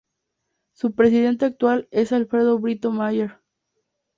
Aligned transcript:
Su 0.73 0.95
presidente 0.95 1.45
actual 1.45 1.87
es 1.91 2.11
Alfredo 2.11 2.57
Britto 2.57 2.89
Mayer. 2.89 3.37